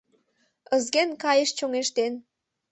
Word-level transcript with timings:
Ызген 0.75 1.09
кайыш 1.23 1.49
чоҥештен 1.57 2.13